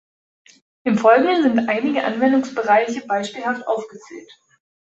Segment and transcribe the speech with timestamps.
[0.83, 4.31] Im Folgenden sind einige Anwendungsbereiche beispielhaft aufgezählt.